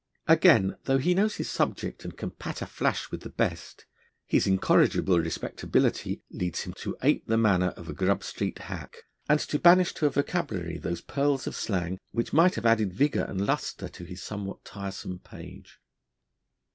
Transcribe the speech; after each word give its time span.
Again, 0.25 0.77
though 0.85 0.97
he 0.97 1.13
knows 1.13 1.35
his 1.35 1.47
subject, 1.47 2.03
and 2.03 2.17
can 2.17 2.31
patter 2.31 2.65
flash 2.65 3.11
with 3.11 3.21
the 3.21 3.29
best, 3.29 3.85
his 4.25 4.47
incorrigible 4.47 5.19
respectability 5.19 6.23
leads 6.31 6.61
him 6.61 6.73
to 6.77 6.97
ape 7.03 7.27
the 7.27 7.37
manner 7.37 7.67
of 7.77 7.87
a 7.87 7.93
Grub 7.93 8.23
Street 8.23 8.57
hack, 8.57 8.97
and 9.29 9.39
to 9.41 9.59
banish 9.59 9.93
to 9.93 10.07
a 10.07 10.09
vocabulary 10.09 10.79
those 10.79 11.01
pearls 11.01 11.45
of 11.45 11.55
slang 11.55 11.99
which 12.09 12.33
might 12.33 12.55
have 12.55 12.65
added 12.65 12.93
vigour 12.93 13.25
and 13.25 13.45
lustre 13.45 13.89
to 13.89 14.03
his 14.03 14.23
somewhat 14.23 14.65
tiresome 14.65 15.19
page. 15.19 15.77